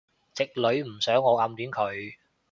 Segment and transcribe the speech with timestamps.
[0.33, 2.15] 直女唔想我暗戀佢